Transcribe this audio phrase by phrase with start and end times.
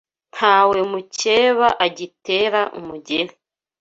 [0.37, 3.33] Nawe mukeba agitera umugeri